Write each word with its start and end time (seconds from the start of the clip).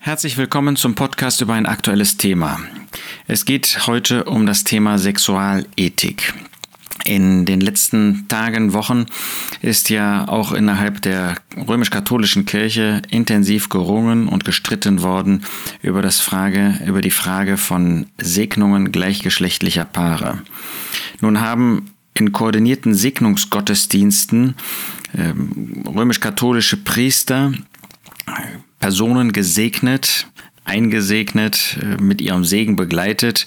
Herzlich 0.00 0.38
willkommen 0.38 0.76
zum 0.76 0.94
Podcast 0.94 1.40
über 1.40 1.54
ein 1.54 1.66
aktuelles 1.66 2.16
Thema. 2.16 2.60
Es 3.26 3.44
geht 3.44 3.86
heute 3.88 4.24
um 4.24 4.46
das 4.46 4.62
Thema 4.62 4.96
Sexualethik. 4.96 6.34
In 7.04 7.44
den 7.44 7.60
letzten 7.60 8.26
Tagen, 8.28 8.72
Wochen 8.72 9.06
ist 9.60 9.90
ja 9.90 10.28
auch 10.28 10.52
innerhalb 10.52 11.02
der 11.02 11.36
römisch-katholischen 11.56 12.46
Kirche 12.46 13.02
intensiv 13.10 13.68
gerungen 13.70 14.28
und 14.28 14.44
gestritten 14.44 15.02
worden 15.02 15.44
über, 15.82 16.00
das 16.00 16.20
Frage, 16.20 16.78
über 16.86 17.00
die 17.00 17.10
Frage 17.10 17.56
von 17.56 18.06
Segnungen 18.18 18.92
gleichgeschlechtlicher 18.92 19.84
Paare. 19.84 20.42
Nun 21.20 21.40
haben 21.40 21.90
in 22.14 22.32
koordinierten 22.32 22.94
Segnungsgottesdiensten 22.94 24.54
ähm, 25.16 25.84
römisch-katholische 25.86 26.76
Priester 26.76 27.52
Personen 28.78 29.32
gesegnet, 29.32 30.26
eingesegnet, 30.64 31.78
äh, 31.80 32.02
mit 32.02 32.20
ihrem 32.20 32.44
Segen 32.44 32.76
begleitet, 32.76 33.46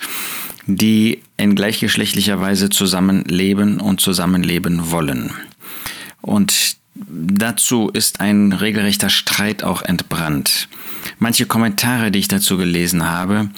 die 0.67 1.21
in 1.37 1.55
gleichgeschlechtlicher 1.55 2.39
Weise 2.39 2.69
zusammenleben 2.69 3.79
und 3.79 4.01
zusammenleben 4.01 4.91
wollen. 4.91 5.31
Und 6.21 6.77
dazu 6.95 7.89
ist 7.89 8.19
ein 8.19 8.53
regelrechter 8.53 9.09
Streit 9.09 9.63
auch 9.63 9.81
entbrannt. 9.81 10.67
Manche 11.19 11.45
Kommentare, 11.45 12.11
die 12.11 12.19
ich 12.19 12.27
dazu 12.27 12.57
gelesen 12.57 13.09
habe, 13.09 13.49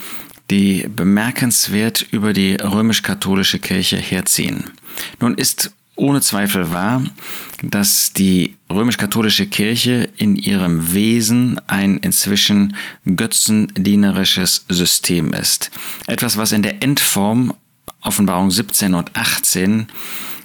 die 0.50 0.88
bemerkenswert 0.94 2.06
über 2.12 2.34
die 2.34 2.56
römisch-katholische 2.56 3.60
Kirche 3.60 3.98
herziehen. 3.98 4.72
Nun 5.20 5.36
ist 5.36 5.74
ohne 5.96 6.22
Zweifel 6.22 6.72
wahr, 6.72 7.04
dass 7.62 8.14
die 8.14 8.56
römisch-katholische 8.70 9.48
Kirche 9.48 10.10
in 10.18 10.36
ihrem 10.36 10.94
Wesen 10.94 11.62
ein 11.68 11.98
inzwischen 11.98 12.76
götzendienerisches 13.06 14.66
System 14.70 15.34
ist. 15.34 15.72
Etwas, 16.08 16.38
was 16.38 16.52
in 16.52 16.64
der 16.64 16.82
Endform 16.82 17.54
Offenbarung 18.02 18.52
17 18.52 18.94
und 18.96 19.16
18 19.16 19.88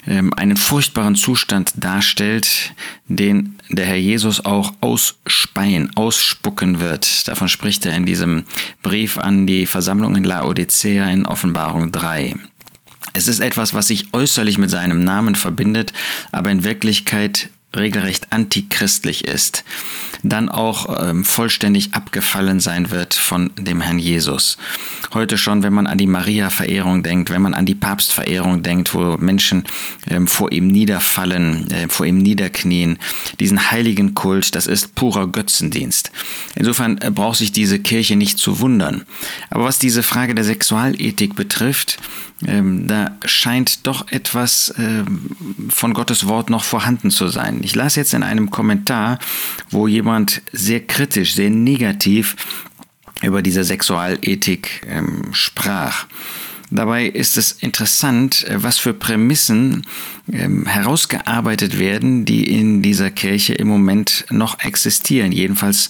ähm, 0.06 0.32
einen 0.34 0.56
furchtbaren 0.56 1.16
Zustand 1.16 1.72
darstellt, 1.76 2.72
den 3.08 3.56
der 3.68 3.86
Herr 3.86 3.96
Jesus 3.96 4.44
auch 4.44 4.72
ausspeien, 4.80 5.90
ausspucken 5.96 6.80
wird. 6.80 7.28
Davon 7.28 7.48
spricht 7.48 7.84
er 7.84 7.94
in 7.94 8.06
diesem 8.06 8.44
Brief 8.82 9.18
an 9.18 9.46
die 9.46 9.66
Versammlung 9.66 10.16
in 10.16 10.24
Laodicea 10.24 11.10
in 11.10 11.26
Offenbarung 11.26 11.92
3. 11.92 12.36
Es 13.12 13.28
ist 13.28 13.40
etwas, 13.40 13.74
was 13.74 13.88
sich 13.88 14.12
äußerlich 14.12 14.58
mit 14.58 14.70
seinem 14.70 15.02
Namen 15.04 15.34
verbindet, 15.34 15.92
aber 16.32 16.50
in 16.50 16.64
Wirklichkeit 16.64 17.50
regelrecht 17.76 18.28
antichristlich 18.32 19.26
ist, 19.26 19.62
dann 20.22 20.48
auch 20.48 21.06
ähm, 21.06 21.24
vollständig 21.24 21.92
abgefallen 21.92 22.60
sein 22.60 22.90
wird 22.90 23.12
von 23.12 23.50
dem 23.58 23.82
Herrn 23.82 23.98
Jesus. 23.98 24.56
Heute 25.12 25.36
schon, 25.36 25.62
wenn 25.62 25.74
man 25.74 25.86
an 25.86 25.98
die 25.98 26.06
Maria-Verehrung 26.06 27.02
denkt, 27.02 27.30
wenn 27.30 27.42
man 27.42 27.52
an 27.52 27.66
die 27.66 27.74
Papstverehrung 27.74 28.62
denkt, 28.62 28.94
wo 28.94 29.18
Menschen 29.18 29.64
ähm, 30.08 30.26
vor 30.26 30.50
ihm 30.50 30.68
niederfallen, 30.68 31.70
äh, 31.70 31.88
vor 31.88 32.06
ihm 32.06 32.18
niederknien, 32.18 32.98
diesen 33.38 33.70
heiligen 33.70 34.14
Kult, 34.14 34.54
das 34.54 34.66
ist 34.66 34.94
purer 34.94 35.26
Götzendienst. 35.26 36.10
Insofern 36.54 36.98
äh, 36.98 37.10
braucht 37.10 37.38
sich 37.38 37.52
diese 37.52 37.78
Kirche 37.78 38.16
nicht 38.16 38.38
zu 38.38 38.60
wundern. 38.60 39.04
Aber 39.50 39.64
was 39.64 39.78
diese 39.78 40.02
Frage 40.02 40.34
der 40.34 40.44
Sexualethik 40.44 41.36
betrifft, 41.36 41.98
ähm, 42.46 42.86
da 42.86 43.16
scheint 43.24 43.86
doch 43.86 44.10
etwas 44.12 44.72
ähm, 44.78 45.30
von 45.70 45.92
Gottes 45.92 46.26
Wort 46.26 46.50
noch 46.50 46.64
vorhanden 46.64 47.10
zu 47.10 47.28
sein. 47.28 47.60
Ich 47.62 47.74
las 47.74 47.96
jetzt 47.96 48.14
in 48.14 48.22
einem 48.22 48.50
Kommentar, 48.50 49.18
wo 49.70 49.88
jemand 49.88 50.42
sehr 50.52 50.80
kritisch, 50.80 51.34
sehr 51.34 51.50
negativ 51.50 52.36
über 53.22 53.42
diese 53.42 53.64
Sexualethik 53.64 54.86
ähm, 54.88 55.30
sprach. 55.32 56.06
Dabei 56.70 57.06
ist 57.06 57.38
es 57.38 57.52
interessant, 57.52 58.44
äh, 58.46 58.62
was 58.62 58.78
für 58.78 58.92
Prämissen 58.92 59.86
ähm, 60.30 60.66
herausgearbeitet 60.66 61.78
werden, 61.78 62.24
die 62.24 62.44
in 62.44 62.82
dieser 62.82 63.10
Kirche 63.10 63.54
im 63.54 63.68
Moment 63.68 64.26
noch 64.30 64.60
existieren, 64.60 65.32
jedenfalls 65.32 65.88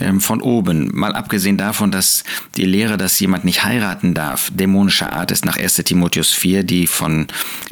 ähm, 0.00 0.20
von 0.20 0.40
oben. 0.40 0.90
Mal 0.94 1.14
abgesehen 1.14 1.58
davon, 1.58 1.90
dass 1.90 2.24
die 2.56 2.64
Lehre, 2.64 2.96
dass 2.96 3.20
jemand 3.20 3.44
nicht 3.44 3.64
heiraten 3.64 4.14
darf, 4.14 4.50
dämonischer 4.54 5.12
Art 5.12 5.30
ist 5.30 5.44
nach 5.44 5.58
1 5.58 5.76
Timotheus 5.76 6.32
4, 6.32 6.64
die 6.64 6.86
von 6.86 7.26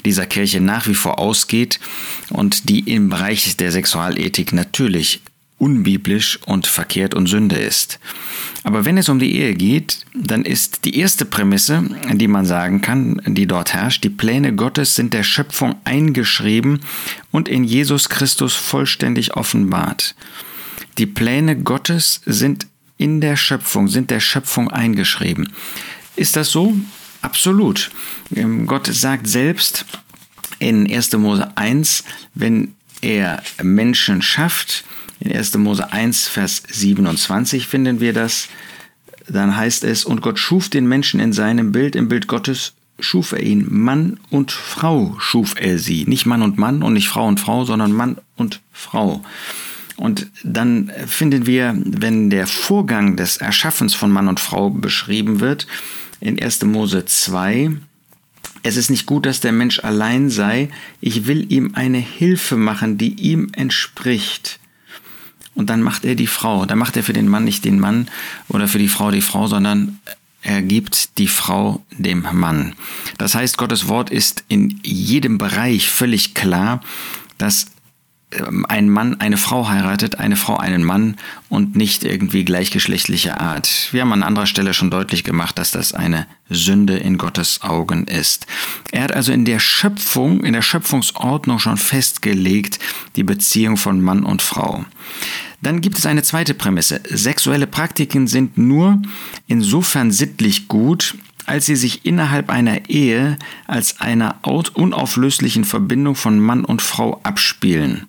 dieser 0.04 0.26
Kirche 0.26 0.60
nach 0.60 0.86
wie 0.86 0.94
vor 0.94 1.18
ausgeht 1.18 1.80
und 2.28 2.68
die 2.68 2.80
im 2.80 3.08
Bereich 3.08 3.56
der 3.56 3.72
Sexualethik 3.72 4.52
natürlich 4.52 5.22
unbiblisch 5.62 6.40
und 6.44 6.66
verkehrt 6.66 7.14
und 7.14 7.28
Sünde 7.28 7.54
ist. 7.54 8.00
Aber 8.64 8.84
wenn 8.84 8.98
es 8.98 9.08
um 9.08 9.20
die 9.20 9.36
Ehe 9.36 9.54
geht, 9.54 10.04
dann 10.12 10.44
ist 10.44 10.84
die 10.84 10.98
erste 10.98 11.24
Prämisse, 11.24 11.84
die 12.12 12.26
man 12.26 12.46
sagen 12.46 12.80
kann, 12.80 13.22
die 13.24 13.46
dort 13.46 13.72
herrscht, 13.72 14.02
die 14.02 14.10
Pläne 14.10 14.56
Gottes 14.56 14.96
sind 14.96 15.14
der 15.14 15.22
Schöpfung 15.22 15.76
eingeschrieben 15.84 16.80
und 17.30 17.48
in 17.48 17.62
Jesus 17.62 18.08
Christus 18.08 18.54
vollständig 18.54 19.36
offenbart. 19.36 20.16
Die 20.98 21.06
Pläne 21.06 21.56
Gottes 21.56 22.22
sind 22.26 22.66
in 22.98 23.20
der 23.20 23.36
Schöpfung, 23.36 23.86
sind 23.86 24.10
der 24.10 24.20
Schöpfung 24.20 24.68
eingeschrieben. 24.68 25.52
Ist 26.16 26.34
das 26.34 26.50
so? 26.50 26.76
Absolut. 27.20 27.92
Ähm, 28.34 28.66
Gott 28.66 28.88
sagt 28.88 29.28
selbst 29.28 29.86
in 30.58 30.92
1. 30.92 31.12
Mose 31.12 31.56
1, 31.56 32.02
wenn 32.34 32.74
er 33.00 33.44
Menschen 33.62 34.22
schafft, 34.22 34.84
in 35.24 35.36
1. 35.36 35.56
Mose 35.58 35.92
1, 35.92 36.28
Vers 36.28 36.62
27 36.68 37.66
finden 37.66 38.00
wir 38.00 38.12
das. 38.12 38.48
Dann 39.28 39.56
heißt 39.56 39.84
es, 39.84 40.04
und 40.04 40.20
Gott 40.20 40.38
schuf 40.38 40.68
den 40.68 40.86
Menschen 40.86 41.20
in 41.20 41.32
seinem 41.32 41.70
Bild, 41.70 41.94
im 41.94 42.08
Bild 42.08 42.26
Gottes 42.26 42.72
schuf 42.98 43.32
er 43.32 43.42
ihn. 43.42 43.66
Mann 43.68 44.18
und 44.30 44.52
Frau 44.52 45.16
schuf 45.18 45.54
er 45.58 45.78
sie. 45.78 46.04
Nicht 46.06 46.26
Mann 46.26 46.42
und 46.42 46.58
Mann 46.58 46.82
und 46.82 46.92
nicht 46.92 47.08
Frau 47.08 47.26
und 47.26 47.40
Frau, 47.40 47.64
sondern 47.64 47.92
Mann 47.92 48.18
und 48.36 48.60
Frau. 48.72 49.22
Und 49.96 50.28
dann 50.42 50.90
finden 51.06 51.46
wir, 51.46 51.76
wenn 51.76 52.30
der 52.30 52.46
Vorgang 52.46 53.16
des 53.16 53.36
Erschaffens 53.36 53.94
von 53.94 54.10
Mann 54.10 54.28
und 54.28 54.40
Frau 54.40 54.70
beschrieben 54.70 55.40
wird, 55.40 55.66
in 56.20 56.40
1. 56.40 56.64
Mose 56.64 57.04
2, 57.04 57.70
es 58.62 58.76
ist 58.76 58.90
nicht 58.90 59.06
gut, 59.06 59.26
dass 59.26 59.40
der 59.40 59.52
Mensch 59.52 59.80
allein 59.80 60.30
sei, 60.30 60.70
ich 61.00 61.26
will 61.26 61.52
ihm 61.52 61.72
eine 61.74 61.98
Hilfe 61.98 62.56
machen, 62.56 62.96
die 62.98 63.14
ihm 63.14 63.48
entspricht. 63.54 64.60
Und 65.54 65.68
dann 65.70 65.82
macht 65.82 66.04
er 66.04 66.14
die 66.14 66.26
Frau. 66.26 66.66
Dann 66.66 66.78
macht 66.78 66.96
er 66.96 67.02
für 67.02 67.12
den 67.12 67.28
Mann 67.28 67.44
nicht 67.44 67.64
den 67.64 67.78
Mann 67.78 68.08
oder 68.48 68.68
für 68.68 68.78
die 68.78 68.88
Frau 68.88 69.10
die 69.10 69.20
Frau, 69.20 69.46
sondern 69.46 69.98
er 70.42 70.62
gibt 70.62 71.18
die 71.18 71.28
Frau 71.28 71.84
dem 71.90 72.26
Mann. 72.32 72.74
Das 73.18 73.34
heißt, 73.34 73.58
Gottes 73.58 73.88
Wort 73.88 74.10
ist 74.10 74.44
in 74.48 74.80
jedem 74.82 75.38
Bereich 75.38 75.88
völlig 75.88 76.34
klar, 76.34 76.80
dass 77.38 77.66
ein 78.68 78.88
Mann 78.88 79.20
eine 79.20 79.36
Frau 79.36 79.68
heiratet, 79.68 80.18
eine 80.18 80.36
Frau 80.36 80.56
einen 80.56 80.84
Mann 80.84 81.16
und 81.48 81.76
nicht 81.76 82.04
irgendwie 82.04 82.44
gleichgeschlechtlicher 82.44 83.40
Art. 83.40 83.88
Wir 83.92 84.02
haben 84.02 84.12
an 84.12 84.22
anderer 84.22 84.46
Stelle 84.46 84.74
schon 84.74 84.90
deutlich 84.90 85.24
gemacht, 85.24 85.58
dass 85.58 85.70
das 85.70 85.92
eine 85.92 86.26
Sünde 86.48 86.96
in 86.96 87.18
Gottes 87.18 87.62
Augen 87.62 88.04
ist. 88.04 88.46
Er 88.90 89.04
hat 89.04 89.12
also 89.12 89.32
in 89.32 89.44
der 89.44 89.58
Schöpfung, 89.58 90.44
in 90.44 90.52
der 90.52 90.62
Schöpfungsordnung 90.62 91.58
schon 91.58 91.76
festgelegt, 91.76 92.78
die 93.16 93.24
Beziehung 93.24 93.76
von 93.76 94.00
Mann 94.00 94.24
und 94.24 94.42
Frau. 94.42 94.84
Dann 95.60 95.80
gibt 95.80 95.98
es 95.98 96.06
eine 96.06 96.22
zweite 96.22 96.54
Prämisse. 96.54 97.00
Sexuelle 97.08 97.66
Praktiken 97.66 98.26
sind 98.26 98.58
nur 98.58 99.00
insofern 99.46 100.10
sittlich 100.10 100.66
gut, 100.66 101.16
als 101.46 101.66
sie 101.66 101.76
sich 101.76 102.04
innerhalb 102.04 102.50
einer 102.50 102.88
Ehe 102.88 103.38
als 103.66 104.00
einer 104.00 104.36
unauflöslichen 104.42 105.64
Verbindung 105.64 106.14
von 106.14 106.38
Mann 106.40 106.64
und 106.64 106.82
Frau 106.82 107.20
abspielen 107.22 108.06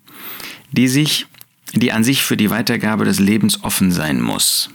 die 0.74 0.88
sich, 0.88 1.28
die 1.74 1.92
an 1.92 2.04
sich 2.04 2.24
für 2.24 2.36
die 2.36 2.50
Weitergabe 2.50 3.06
des 3.06 3.20
Lebens 3.20 3.64
offen 3.64 3.92
sein 3.92 4.22
muss. 4.22 4.70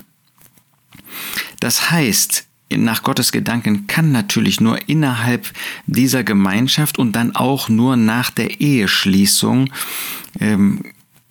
Das 1.60 1.90
heißt, 1.90 2.46
nach 2.70 3.02
Gottes 3.02 3.32
Gedanken 3.32 3.86
kann 3.86 4.12
natürlich 4.12 4.60
nur 4.60 4.88
innerhalb 4.88 5.50
dieser 5.86 6.22
Gemeinschaft 6.24 6.98
und 6.98 7.12
dann 7.12 7.34
auch 7.34 7.68
nur 7.68 7.96
nach 7.96 8.30
der 8.30 8.60
Eheschließung 8.60 9.70
ähm, 10.40 10.82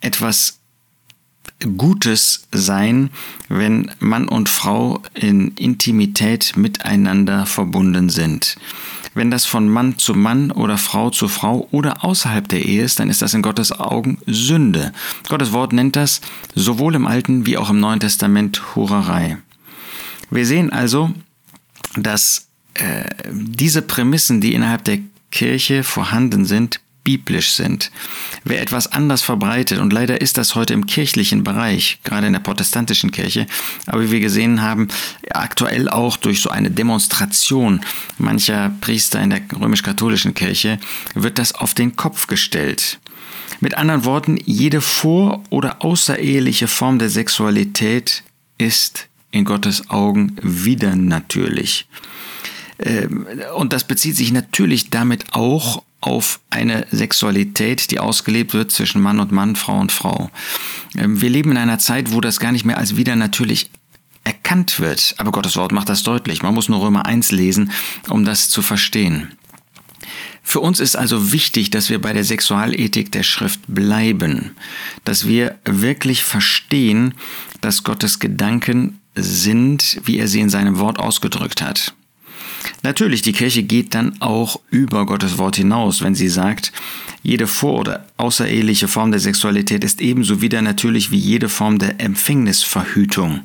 etwas 0.01 0.56
Gutes 1.77 2.47
sein, 2.51 3.09
wenn 3.49 3.91
Mann 3.99 4.27
und 4.27 4.49
Frau 4.49 5.01
in 5.13 5.49
Intimität 5.55 6.53
miteinander 6.55 7.45
verbunden 7.45 8.09
sind. 8.09 8.57
Wenn 9.13 9.31
das 9.31 9.45
von 9.45 9.67
Mann 9.67 9.97
zu 9.97 10.13
Mann 10.13 10.51
oder 10.51 10.77
Frau 10.77 11.09
zu 11.09 11.27
Frau 11.27 11.67
oder 11.71 12.03
außerhalb 12.03 12.47
der 12.47 12.63
Ehe 12.63 12.83
ist, 12.83 12.99
dann 12.99 13.09
ist 13.09 13.23
das 13.23 13.33
in 13.33 13.41
Gottes 13.41 13.71
Augen 13.71 14.19
Sünde. 14.27 14.93
Gottes 15.27 15.51
Wort 15.51 15.73
nennt 15.73 15.95
das 15.95 16.21
sowohl 16.53 16.93
im 16.93 17.07
Alten 17.07 17.47
wie 17.47 17.57
auch 17.57 17.71
im 17.71 17.79
Neuen 17.79 17.99
Testament 17.99 18.75
Hurerei. 18.75 19.37
Wir 20.29 20.45
sehen 20.45 20.71
also, 20.71 21.11
dass 21.95 22.47
äh, 22.75 23.05
diese 23.31 23.81
Prämissen, 23.81 24.39
die 24.39 24.53
innerhalb 24.53 24.83
der 24.83 24.99
Kirche 25.31 25.83
vorhanden 25.83 26.45
sind, 26.45 26.79
biblisch 27.07 27.51
sind. 27.51 27.89
Wer 28.43 28.61
etwas 28.61 28.91
anders 28.91 29.21
verbreitet, 29.21 29.79
und 29.79 29.93
leider 29.93 30.19
ist 30.19 30.37
das 30.37 30.55
heute 30.55 30.73
im 30.73 30.87
kirchlichen 30.87 31.45
Bereich, 31.45 31.99
gerade 32.03 32.27
in 32.27 32.33
der 32.33 32.41
protestantischen 32.41 33.11
Kirche, 33.11 33.47
aber 33.85 34.03
wie 34.03 34.11
wir 34.11 34.19
gesehen 34.19 34.61
haben, 34.61 34.89
aktuell 35.31 35.87
auch 35.87 36.17
durch 36.17 36.41
so 36.41 36.49
eine 36.49 36.69
Demonstration 36.69 37.79
mancher 38.17 38.73
Priester 38.81 39.21
in 39.21 39.29
der 39.29 39.39
römisch-katholischen 39.57 40.33
Kirche, 40.33 40.79
wird 41.15 41.39
das 41.39 41.55
auf 41.55 41.73
den 41.73 41.95
Kopf 41.95 42.27
gestellt. 42.27 42.99
Mit 43.61 43.75
anderen 43.75 44.03
Worten, 44.03 44.37
jede 44.43 44.81
vor- 44.81 45.41
oder 45.49 45.85
außereheliche 45.85 46.67
Form 46.67 46.99
der 46.99 47.09
Sexualität 47.09 48.23
ist 48.57 49.07
in 49.31 49.45
Gottes 49.45 49.89
Augen 49.89 50.35
wieder 50.41 50.97
natürlich. 50.97 51.87
Ähm, 52.79 53.25
und 53.55 53.71
das 53.71 53.85
bezieht 53.85 54.17
sich 54.17 54.33
natürlich 54.33 54.89
damit 54.89 55.23
auch 55.31 55.83
auf 55.99 56.39
eine 56.49 56.85
Sexualität, 56.91 57.91
die 57.91 57.99
ausgelebt 57.99 58.53
wird 58.53 58.71
zwischen 58.71 59.01
Mann 59.01 59.19
und 59.19 59.31
Mann, 59.31 59.55
Frau 59.55 59.79
und 59.79 59.91
Frau. 59.91 60.29
Ähm, 60.95 61.21
wir 61.21 61.29
leben 61.29 61.51
in 61.51 61.57
einer 61.57 61.79
Zeit, 61.79 62.11
wo 62.13 62.21
das 62.21 62.39
gar 62.39 62.51
nicht 62.51 62.65
mehr 62.65 62.77
als 62.77 62.95
wieder 62.95 63.15
natürlich 63.15 63.69
erkannt 64.23 64.79
wird. 64.79 65.15
Aber 65.17 65.31
Gottes 65.31 65.55
Wort 65.55 65.71
macht 65.71 65.89
das 65.89 66.03
deutlich. 66.03 66.43
Man 66.43 66.53
muss 66.53 66.69
nur 66.69 66.81
Römer 66.81 67.05
1 67.05 67.31
lesen, 67.31 67.71
um 68.09 68.25
das 68.25 68.49
zu 68.49 68.61
verstehen. 68.61 69.31
Für 70.43 70.59
uns 70.61 70.79
ist 70.79 70.95
also 70.95 71.33
wichtig, 71.33 71.71
dass 71.71 71.89
wir 71.89 71.99
bei 71.99 72.13
der 72.13 72.23
Sexualethik 72.23 73.11
der 73.11 73.23
Schrift 73.23 73.59
bleiben, 73.67 74.55
dass 75.03 75.27
wir 75.27 75.59
wirklich 75.65 76.23
verstehen, 76.23 77.15
dass 77.59 77.83
Gottes 77.83 78.19
Gedanken 78.19 79.01
sind, 79.13 79.99
wie 80.05 80.19
er 80.19 80.29
sie 80.29 80.39
in 80.39 80.49
seinem 80.49 80.79
Wort 80.79 80.99
ausgedrückt 80.99 81.61
hat. 81.61 81.93
Natürlich, 82.83 83.21
die 83.21 83.33
Kirche 83.33 83.63
geht 83.63 83.95
dann 83.95 84.21
auch 84.21 84.59
über 84.69 85.05
Gottes 85.05 85.37
Wort 85.37 85.55
hinaus, 85.55 86.01
wenn 86.01 86.15
sie 86.15 86.29
sagt, 86.29 86.71
jede 87.23 87.47
vor- 87.47 87.79
oder 87.79 88.05
außereheliche 88.17 88.87
Form 88.87 89.11
der 89.11 89.19
Sexualität 89.19 89.83
ist 89.83 90.01
ebenso 90.01 90.41
wieder 90.41 90.61
natürlich 90.61 91.11
wie 91.11 91.17
jede 91.17 91.49
Form 91.49 91.79
der 91.79 91.99
Empfängnisverhütung. 91.99 93.41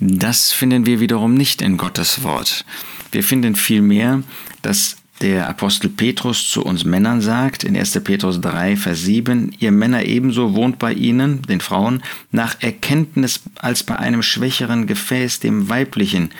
Das 0.00 0.52
finden 0.52 0.86
wir 0.86 1.00
wiederum 1.00 1.34
nicht 1.34 1.62
in 1.62 1.76
Gottes 1.76 2.22
Wort. 2.22 2.64
Wir 3.12 3.22
finden 3.22 3.54
vielmehr, 3.54 4.22
dass 4.62 4.96
der 5.20 5.48
Apostel 5.48 5.90
Petrus 5.90 6.48
zu 6.48 6.64
uns 6.64 6.84
Männern 6.84 7.20
sagt, 7.20 7.64
in 7.64 7.76
1. 7.76 8.00
Petrus 8.00 8.40
3, 8.40 8.76
Vers 8.76 9.02
7, 9.02 9.54
ihr 9.58 9.70
Männer 9.70 10.04
ebenso 10.04 10.54
wohnt 10.54 10.78
bei 10.78 10.94
ihnen, 10.94 11.42
den 11.42 11.60
Frauen, 11.60 12.02
nach 12.32 12.56
Erkenntnis 12.60 13.42
als 13.56 13.82
bei 13.82 13.98
einem 13.98 14.22
schwächeren 14.22 14.86
Gefäß, 14.86 15.40
dem 15.40 15.68
weiblichen, 15.68 16.30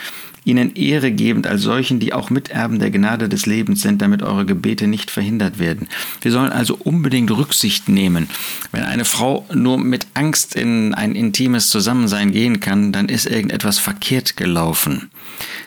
ihnen 0.45 0.75
Ehre 0.75 1.13
gebend 1.13 1.47
als 1.47 1.63
solchen, 1.63 2.01
die 2.01 2.13
auch 2.13 2.31
Miterben 2.31 2.79
der 2.79 2.91
Gnade 2.91 3.29
des 3.29 3.47
Lebens 3.47 3.83
sind, 3.83 4.01
damit 4.03 4.23
eure 4.23 4.47
Gebete 4.47 4.87
nicht 4.87 5.11
verhindert 5.11 5.59
werden. 5.59 5.89
Wir 6.21 6.33
sollen 6.33 6.53
also 6.53 6.77
unbedingt 6.77 7.31
Rücksicht 7.31 7.89
nehmen. 7.89 8.29
Wenn 8.73 8.85
eine 8.85 9.05
Frau 9.05 9.47
nur 9.55 9.79
mit 9.79 10.07
Angst 10.15 10.55
in 10.57 10.95
ein 10.95 11.15
intimes 11.15 11.71
Zusammensein 11.71 12.33
gehen 12.33 12.61
kann, 12.61 12.93
dann 12.93 13.09
ist 13.09 13.27
irgendetwas 13.27 13.79
verkehrt 13.79 14.37
gelaufen. 14.37 15.11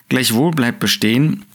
Gleichwohl 0.10 0.52
bleibt 0.52 0.80
bestehen, 0.80 1.46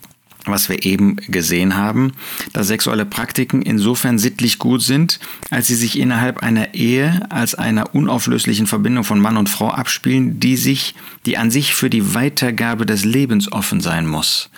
was 0.50 0.68
wir 0.68 0.84
eben 0.84 1.16
gesehen 1.28 1.76
haben, 1.76 2.12
dass 2.52 2.66
sexuelle 2.66 3.04
Praktiken 3.04 3.62
insofern 3.62 4.18
sittlich 4.18 4.58
gut 4.58 4.82
sind, 4.82 5.20
als 5.50 5.68
sie 5.68 5.74
sich 5.74 5.98
innerhalb 5.98 6.42
einer 6.42 6.74
Ehe 6.74 7.26
als 7.30 7.54
einer 7.54 7.94
unauflöslichen 7.94 8.66
Verbindung 8.66 9.04
von 9.04 9.20
Mann 9.20 9.36
und 9.36 9.48
Frau 9.48 9.70
abspielen, 9.70 10.40
die 10.40 10.56
sich, 10.56 10.94
die 11.26 11.38
an 11.38 11.50
sich 11.50 11.74
für 11.74 11.90
die 11.90 12.14
Weitergabe 12.14 12.86
des 12.86 13.04
Lebens 13.04 13.50
offen 13.52 13.80
sein 13.80 14.06
muss. 14.06 14.50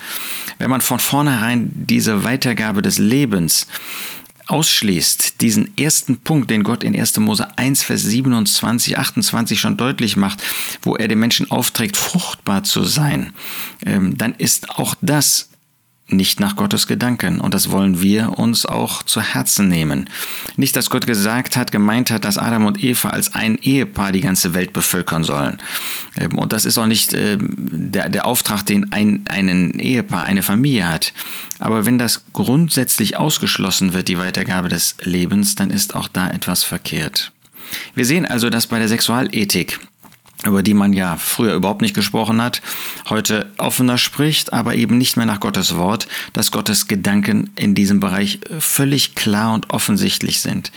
Wenn 0.58 0.70
man 0.70 0.80
von 0.80 0.98
vornherein 0.98 1.70
diese 1.74 2.24
Weitergabe 2.24 2.82
des 2.82 2.98
Lebens 2.98 3.66
ausschließt, 4.50 5.40
diesen 5.40 5.76
ersten 5.78 6.18
Punkt, 6.18 6.50
den 6.50 6.64
Gott 6.64 6.82
in 6.82 6.98
1. 6.98 7.18
Mose 7.18 7.56
1, 7.56 7.84
Vers 7.84 8.02
27, 8.02 8.98
28 8.98 9.60
schon 9.60 9.76
deutlich 9.76 10.16
macht, 10.16 10.42
wo 10.82 10.96
er 10.96 11.06
den 11.06 11.20
Menschen 11.20 11.50
aufträgt, 11.50 11.96
fruchtbar 11.96 12.64
zu 12.64 12.82
sein, 12.82 13.32
ähm, 13.86 14.18
dann 14.18 14.34
ist 14.34 14.70
auch 14.70 14.96
das 15.00 15.49
nicht 16.12 16.40
nach 16.40 16.56
Gottes 16.56 16.86
Gedanken. 16.86 17.40
Und 17.40 17.54
das 17.54 17.70
wollen 17.70 18.00
wir 18.00 18.38
uns 18.38 18.66
auch 18.66 19.02
zu 19.02 19.20
Herzen 19.20 19.68
nehmen. 19.68 20.08
Nicht, 20.56 20.76
dass 20.76 20.90
Gott 20.90 21.06
gesagt 21.06 21.56
hat, 21.56 21.72
gemeint 21.72 22.10
hat, 22.10 22.24
dass 22.24 22.38
Adam 22.38 22.66
und 22.66 22.82
Eva 22.82 23.10
als 23.10 23.34
ein 23.34 23.56
Ehepaar 23.56 24.12
die 24.12 24.20
ganze 24.20 24.54
Welt 24.54 24.72
bevölkern 24.72 25.24
sollen. 25.24 25.58
Ähm, 26.16 26.38
und 26.38 26.52
das 26.52 26.64
ist 26.64 26.78
auch 26.78 26.86
nicht 26.86 27.12
ähm, 27.12 27.54
der, 27.56 28.08
der 28.08 28.26
Auftrag, 28.26 28.64
den 28.64 28.92
ein 28.92 29.24
einen 29.28 29.78
Ehepaar, 29.78 30.24
eine 30.24 30.42
Familie 30.42 30.88
hat. 30.88 31.12
Aber 31.58 31.86
wenn 31.86 31.98
das 31.98 32.24
grundsätzlich 32.32 33.16
ausgeschlossen 33.16 33.92
wird, 33.92 34.08
die 34.08 34.18
Weitergabe 34.18 34.68
des 34.68 34.96
Lebens, 35.02 35.54
dann 35.54 35.70
ist 35.70 35.94
auch 35.94 36.08
da 36.08 36.30
etwas 36.30 36.64
verkehrt. 36.64 37.32
Wir 37.94 38.04
sehen 38.04 38.26
also, 38.26 38.50
dass 38.50 38.66
bei 38.66 38.78
der 38.78 38.88
Sexualethik 38.88 39.78
über 40.46 40.62
die 40.62 40.74
man 40.74 40.92
ja 40.92 41.16
früher 41.16 41.54
überhaupt 41.54 41.82
nicht 41.82 41.94
gesprochen 41.94 42.40
hat, 42.40 42.62
heute 43.08 43.50
offener 43.58 43.98
spricht, 43.98 44.52
aber 44.52 44.74
eben 44.74 44.96
nicht 44.96 45.16
mehr 45.16 45.26
nach 45.26 45.40
Gottes 45.40 45.76
Wort, 45.76 46.08
dass 46.32 46.50
Gottes 46.50 46.86
Gedanken 46.86 47.50
in 47.56 47.74
diesem 47.74 48.00
Bereich 48.00 48.40
völlig 48.58 49.14
klar 49.14 49.52
und 49.52 49.70
offensichtlich 49.70 50.40
sind. 50.40 50.72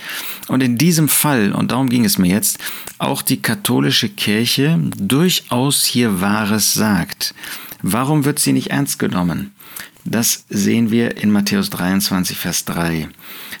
Und 0.48 0.62
in 0.62 0.76
diesem 0.76 1.08
Fall, 1.08 1.52
und 1.52 1.70
darum 1.70 1.88
ging 1.88 2.04
es 2.04 2.18
mir 2.18 2.28
jetzt, 2.28 2.58
auch 2.98 3.22
die 3.22 3.40
katholische 3.40 4.08
Kirche 4.08 4.78
durchaus 4.96 5.84
hier 5.84 6.20
Wahres 6.20 6.74
sagt. 6.74 7.34
Warum 7.82 8.24
wird 8.24 8.38
sie 8.38 8.52
nicht 8.52 8.70
ernst 8.70 8.98
genommen? 8.98 9.53
Das 10.04 10.44
sehen 10.50 10.90
wir 10.90 11.16
in 11.16 11.30
Matthäus 11.30 11.70
23, 11.70 12.36
Vers 12.36 12.64
3. 12.66 13.08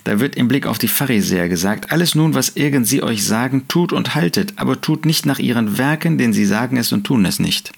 Da 0.04 0.20
wird 0.20 0.36
im 0.36 0.48
Blick 0.48 0.66
auf 0.66 0.78
die 0.78 0.88
Pharisäer 0.88 1.48
gesagt, 1.48 1.90
alles 1.90 2.14
nun, 2.14 2.34
was 2.34 2.50
irgend 2.50 2.86
sie 2.86 3.02
euch 3.02 3.24
sagen, 3.24 3.66
tut 3.68 3.92
und 3.92 4.14
haltet, 4.14 4.52
aber 4.56 4.80
tut 4.80 5.06
nicht 5.06 5.24
nach 5.24 5.38
ihren 5.38 5.78
Werken, 5.78 6.18
denn 6.18 6.34
sie 6.34 6.44
sagen 6.44 6.76
es 6.76 6.92
und 6.92 7.04
tun 7.04 7.24
es 7.24 7.38
nicht. 7.38 7.72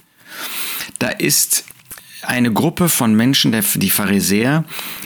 Da 0.98 1.08
ist 1.08 1.64
eine 2.22 2.52
Gruppe 2.52 2.88
von 2.88 3.14
Menschen, 3.14 3.54
die 3.76 3.90
Pharisäer, 3.90 4.64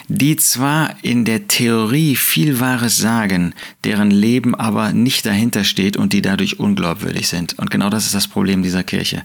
die 0.08 0.36
zwar 0.36 0.96
in 1.02 1.26
der 1.26 1.48
Theorie 1.48 2.16
viel 2.16 2.60
Wahres 2.60 2.96
sagen, 2.96 3.54
deren 3.84 4.10
Leben 4.10 4.54
aber 4.54 4.92
nicht 4.92 5.26
dahinter 5.26 5.64
steht 5.64 5.98
und 5.98 6.14
die 6.14 6.22
dadurch 6.22 6.58
unglaubwürdig 6.58 7.28
sind. 7.28 7.58
Und 7.58 7.70
genau 7.70 7.90
das 7.90 8.06
ist 8.06 8.14
das 8.14 8.28
Problem 8.28 8.62
dieser 8.62 8.84
Kirche. 8.84 9.22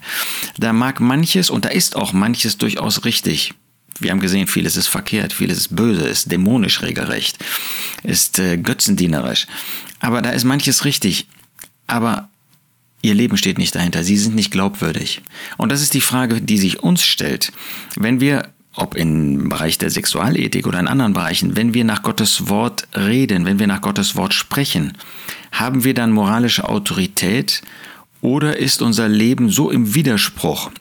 Da 0.58 0.74
mag 0.74 1.00
manches, 1.00 1.50
und 1.50 1.64
da 1.64 1.70
ist 1.70 1.96
auch 1.96 2.12
manches 2.12 2.58
durchaus 2.58 3.06
richtig, 3.06 3.54
wir 4.00 4.12
haben 4.12 4.20
gesehen, 4.20 4.48
vieles 4.48 4.78
ist 4.78 4.88
verkehrt, 4.88 5.34
vieles 5.34 5.58
ist 5.58 5.76
böse, 5.76 6.08
ist 6.08 6.32
dämonisch 6.32 6.82
regelrecht, 6.82 7.38
ist 8.04 8.40
äh, 8.40 8.58
götzendienerisch. 8.58 9.48
Aber 10.00 10.22
da 10.22 10.32
ist 10.32 10.44
manches 10.44 10.86
richtig. 10.86 11.28
Aber 11.88 12.30
ihr 13.02 13.14
Leben 13.14 13.38
steht 13.38 13.58
nicht 13.58 13.76
dahinter. 13.76 14.04
Sie 14.04 14.18
sind 14.18 14.36
nicht 14.36 14.52
glaubwürdig. 14.52 15.22
Und 15.58 15.72
das 15.72 15.82
ist 15.82 15.94
die 15.94 16.02
Frage, 16.02 16.42
die 16.42 16.58
sich 16.58 16.84
uns 16.84 17.04
stellt. 17.04 17.52
Wenn 17.96 18.20
wir 18.20 18.50
ob 18.78 18.96
im 18.96 19.50
Bereich 19.50 19.78
der 19.78 19.90
Sexualethik 19.90 20.68
oder 20.68 20.80
in 20.80 20.88
anderen 20.88 21.14
Bereichen, 21.14 21.56
wenn 21.56 21.74
wir 21.74 21.86
nach 21.86 22.04
Gottes 22.04 22.50
Wort 22.50 22.88
reden, 22.94 23.46
wenn 23.46 23.58
wir 23.58 23.68
nach 23.68 23.82
Gottes 23.82 24.16
Wort 24.18 24.34
sprechen, 24.34 24.98
haben 25.52 25.86
wir 25.86 25.94
dann 25.94 26.12
moralische 26.12 26.68
Autorität 26.68 27.62
oder 28.20 28.58
ist 28.58 28.82
unser 28.82 29.08
Leben 29.08 29.50
so 29.50 29.72
im 29.72 29.96
Widerspruch 29.96 30.72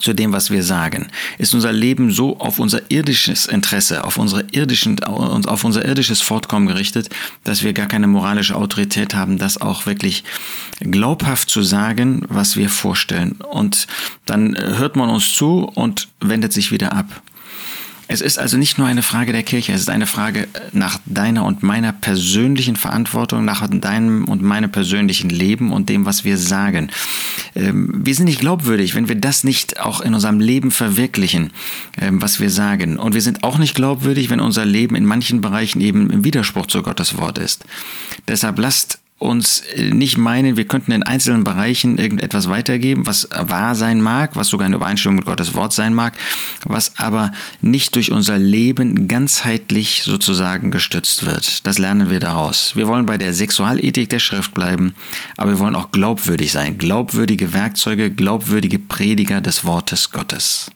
zu 0.00 0.14
dem, 0.14 0.32
was 0.32 0.50
wir 0.50 0.62
sagen? 0.62 1.08
Ist 1.38 1.54
unser 1.54 1.72
Leben 1.72 2.10
so 2.10 2.38
auf 2.38 2.58
unser 2.58 2.90
irdisches 2.90 3.46
Interesse, 3.46 4.04
auf, 4.04 4.18
unsere 4.18 4.44
irdischen, 4.52 5.02
auf 5.04 5.64
unser 5.64 5.84
irdisches 5.84 6.20
Fortkommen 6.20 6.68
gerichtet, 6.68 7.08
dass 7.44 7.62
wir 7.62 7.72
gar 7.72 7.86
keine 7.86 8.06
moralische 8.06 8.56
Autorität 8.56 9.14
haben, 9.14 9.38
das 9.38 9.60
auch 9.60 9.86
wirklich 9.86 10.24
glaubhaft 10.80 11.50
zu 11.50 11.62
sagen, 11.62 12.22
was 12.28 12.56
wir 12.56 12.70
vorstellen? 12.70 13.32
Und 13.32 13.86
dann 14.26 14.56
hört 14.56 14.96
man 14.96 15.10
uns 15.10 15.32
zu 15.34 15.64
und 15.64 16.08
wendet 16.20 16.52
sich 16.52 16.72
wieder 16.72 16.92
ab. 16.92 17.22
Es 18.12 18.20
ist 18.20 18.40
also 18.40 18.56
nicht 18.56 18.76
nur 18.76 18.88
eine 18.88 19.02
Frage 19.02 19.30
der 19.30 19.44
Kirche, 19.44 19.72
es 19.72 19.82
ist 19.82 19.88
eine 19.88 20.06
Frage 20.06 20.48
nach 20.72 20.98
deiner 21.06 21.44
und 21.44 21.62
meiner 21.62 21.92
persönlichen 21.92 22.74
Verantwortung, 22.74 23.44
nach 23.44 23.64
deinem 23.70 24.24
und 24.24 24.42
meinem 24.42 24.72
persönlichen 24.72 25.30
Leben 25.30 25.72
und 25.72 25.88
dem, 25.88 26.06
was 26.06 26.24
wir 26.24 26.36
sagen. 26.36 26.90
Ähm, 27.54 28.00
wir 28.04 28.14
sind 28.14 28.26
nicht 28.26 28.40
glaubwürdig, 28.40 28.94
wenn 28.94 29.08
wir 29.08 29.16
das 29.16 29.44
nicht 29.44 29.80
auch 29.80 30.00
in 30.00 30.14
unserem 30.14 30.40
Leben 30.40 30.70
verwirklichen, 30.70 31.52
ähm, 32.00 32.22
was 32.22 32.40
wir 32.40 32.50
sagen. 32.50 32.98
Und 32.98 33.14
wir 33.14 33.22
sind 33.22 33.42
auch 33.44 33.58
nicht 33.58 33.74
glaubwürdig, 33.74 34.30
wenn 34.30 34.40
unser 34.40 34.64
Leben 34.64 34.94
in 34.96 35.04
manchen 35.04 35.40
Bereichen 35.40 35.80
eben 35.80 36.10
im 36.10 36.24
Widerspruch 36.24 36.66
zu 36.66 36.82
Gottes 36.82 37.16
Wort 37.16 37.38
ist. 37.38 37.64
Deshalb 38.28 38.58
lasst 38.58 39.00
uns 39.20 39.60
äh, 39.60 39.90
nicht 39.90 40.18
meinen, 40.18 40.56
wir 40.56 40.66
könnten 40.66 40.92
in 40.92 41.02
einzelnen 41.02 41.44
Bereichen 41.44 41.98
irgendetwas 41.98 42.48
weitergeben, 42.48 43.06
was 43.06 43.28
wahr 43.30 43.74
sein 43.74 44.00
mag, 44.00 44.34
was 44.34 44.48
sogar 44.48 44.66
in 44.66 44.72
Übereinstimmung 44.72 45.16
mit 45.16 45.26
Gottes 45.26 45.54
Wort 45.54 45.72
sein 45.72 45.94
mag, 45.94 46.14
was 46.64 46.98
aber 46.98 47.30
nicht 47.60 47.94
durch 47.94 48.10
unser 48.10 48.38
Leben 48.38 49.06
ganzheitlich 49.06 50.02
sozusagen 50.04 50.70
gestützt 50.70 51.26
wird. 51.26 51.66
Das 51.66 51.78
lernen 51.78 52.10
wir 52.10 52.18
daraus. 52.18 52.74
Wir 52.74 52.88
wollen 52.88 53.06
bei 53.06 53.18
der 53.18 53.34
Sexualethik 53.34 54.08
der 54.08 54.18
Schrift 54.18 54.54
bleiben, 54.54 54.94
aber 55.36 55.52
wir 55.52 55.58
wollen 55.58 55.76
auch 55.76 55.92
glaubwürdig 55.92 56.50
sein. 56.50 56.78
Glaubwürdige 56.78 57.52
Werkzeuge, 57.52 58.10
glaubwürdige 58.10 58.78
Prediger 58.78 59.42
des 59.42 59.64
Wortes 59.64 60.10
Gottes. 60.10 60.70